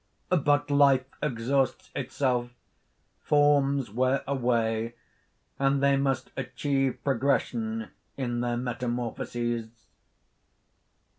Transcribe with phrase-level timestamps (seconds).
[0.29, 2.49] But life exhausts itself;
[3.19, 4.95] forms wear away;
[5.59, 9.69] and they must achieve progression in their metamorphoses."